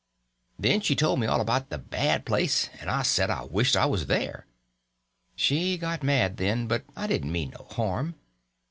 [0.57, 3.85] Then she told me all about the bad place, and I said I wished I
[3.85, 4.47] was there.
[5.35, 8.15] She got mad then, but I didn't mean no harm.